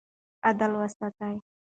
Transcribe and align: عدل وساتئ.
عدل 0.45 0.71
وساتئ. 0.75 1.35